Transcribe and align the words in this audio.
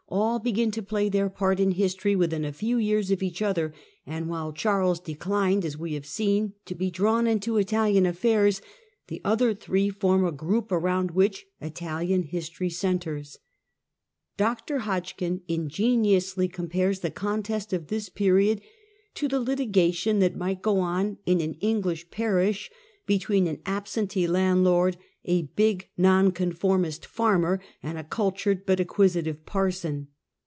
all 0.13 0.39
begin 0.39 0.69
to 0.71 0.83
play 0.83 1.07
their 1.07 1.29
part 1.29 1.57
in 1.57 1.71
history 1.71 2.17
within 2.17 2.43
a 2.43 2.51
few 2.51 2.77
years 2.77 3.11
of 3.11 3.23
each 3.23 3.41
other, 3.41 3.73
and 4.05 4.27
while 4.27 4.51
Charles 4.51 4.99
declined, 4.99 5.63
as 5.63 5.77
we 5.77 5.93
have 5.93 6.05
seen, 6.05 6.51
to 6.65 6.75
be 6.75 6.91
drawn 6.91 7.27
into 7.27 7.55
Italian 7.55 8.05
affairs, 8.05 8.61
the 9.07 9.21
other 9.23 9.53
three 9.53 9.89
form 9.89 10.25
a 10.25 10.31
group 10.33 10.69
around 10.69 11.11
which 11.11 11.45
Italian 11.61 12.23
history 12.23 12.69
centres. 12.69 13.37
Dr. 14.35 14.79
Hodgkin 14.79 15.43
ingeniously 15.47 16.49
compares 16.49 16.99
the 16.99 17.09
contest 17.11 17.71
of 17.71 17.87
this 17.87 18.09
period 18.09 18.59
to" 19.13 19.27
the 19.29 19.39
litigation 19.39 20.19
that 20.19 20.35
might 20.35 20.61
go 20.61 20.79
on 20.81 21.19
in 21.25 21.39
an 21.39 21.53
English 21.61 22.09
parish 22.11 22.69
between 23.05 23.47
an 23.47 23.61
absentee 23.65 24.27
landlord, 24.27 24.97
a 25.25 25.41
big 25.55 25.87
Nonconformist 25.97 27.05
farmer, 27.05 27.59
and 27.83 27.95
a 27.97 28.03
cultured 28.03 28.65
but 28.65 28.79
acquisitive 28.79 29.45
parson 29.45 30.07